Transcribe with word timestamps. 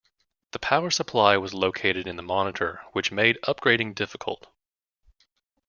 The 0.53 0.57
power 0.57 0.89
supply 0.89 1.37
was 1.37 1.53
located 1.53 2.07
in 2.07 2.15
the 2.15 2.23
monitor, 2.23 2.81
which 2.91 3.11
made 3.11 3.37
upgrading 3.43 3.93
difficult. 3.93 4.47